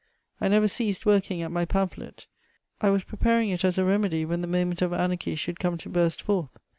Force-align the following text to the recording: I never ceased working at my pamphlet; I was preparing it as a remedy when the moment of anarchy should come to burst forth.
I 0.41 0.47
never 0.47 0.67
ceased 0.67 1.05
working 1.05 1.43
at 1.43 1.51
my 1.51 1.63
pamphlet; 1.63 2.25
I 2.81 2.89
was 2.89 3.03
preparing 3.03 3.51
it 3.51 3.63
as 3.63 3.77
a 3.77 3.85
remedy 3.85 4.25
when 4.25 4.41
the 4.41 4.47
moment 4.47 4.81
of 4.81 4.93
anarchy 4.93 5.35
should 5.35 5.59
come 5.59 5.77
to 5.77 5.89
burst 5.89 6.23
forth. 6.23 6.57